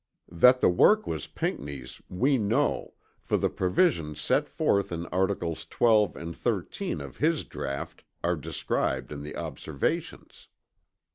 That 0.31 0.61
the 0.61 0.67
work 0.69 1.05
was 1.05 1.27
Pinckney's 1.27 2.01
we 2.09 2.39
know, 2.39 2.95
for 3.21 3.37
the 3.37 3.51
provisions 3.51 4.19
set 4.19 4.49
forth 4.49 4.91
in 4.91 5.05
articles 5.11 5.63
12 5.65 6.15
and 6.15 6.35
13 6.35 6.99
of 7.01 7.17
his 7.17 7.43
draught 7.43 8.03
are 8.23 8.35
described 8.35 9.11
in 9.11 9.21
the 9.21 9.35
Observations. 9.35 10.47